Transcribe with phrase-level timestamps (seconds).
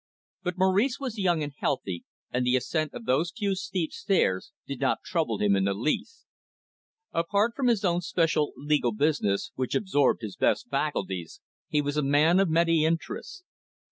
[0.41, 4.79] But Maurice was young and healthy, and the ascent of those few steep stairs did
[4.79, 6.25] not trouble him in the least.
[7.11, 12.01] Apart from his own special legal business, which absorbed his best faculties, he was a
[12.01, 13.43] man of many interests.